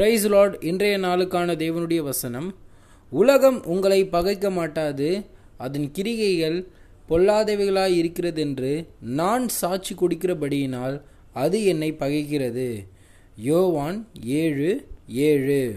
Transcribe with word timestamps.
Price 0.00 0.26
Lord 0.26 0.62
இன்றைய 0.62 0.98
நாளுக்கான 0.98 1.54
தேவனுடைய 1.62 1.96
வசனம். 1.96 2.54
உலகம் 3.10 3.64
உங்களை 3.64 4.04
பகைக்க 4.04 4.50
மாட்டாது 4.50 5.24
அதன் 5.58 5.90
கிரிகைகள் 5.98 6.66
பொல்லாதவைகளாய் 7.08 7.94
இருக்கிறதென்று 7.94 8.86
நான் 9.00 9.48
சாட்சி 9.48 9.94
கொடுக்கிறபடியினால் 9.94 11.02
அது 11.32 11.64
என்னை 11.64 11.92
பகைக்கிறது. 11.92 12.86
யோவான் 13.36 14.08
ஏழு 14.24 14.86
ஏழு. 15.08 15.74